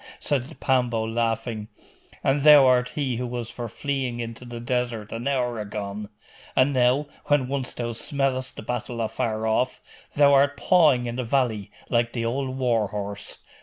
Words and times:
said 0.19 0.59
Pambo, 0.59 1.05
laughing, 1.07 1.67
'and 2.23 2.41
thou 2.41 2.65
art 2.65 2.89
he 2.95 3.17
who 3.17 3.27
was 3.27 3.51
for 3.51 3.69
fleeing 3.69 4.19
into 4.19 4.43
the 4.43 4.59
desert 4.59 5.11
an 5.11 5.27
hour 5.27 5.59
agone! 5.59 6.09
And 6.55 6.73
now, 6.73 7.05
when 7.25 7.47
once 7.47 7.71
thou 7.73 7.91
smellest 7.91 8.55
the 8.55 8.63
battle 8.63 8.99
afar 8.99 9.45
off, 9.45 9.79
thou 10.15 10.33
art 10.33 10.57
pawing 10.57 11.05
in 11.05 11.17
the 11.17 11.23
valley, 11.23 11.69
like 11.87 12.13
the 12.13 12.25
old 12.25 12.57
war 12.57 12.87
horse. 12.87 13.43